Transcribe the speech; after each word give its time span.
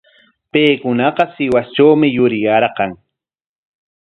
Paykunaqa 0.51 1.23
Sihuastrawmi 1.35 2.07
yuriyarqan. 2.15 2.91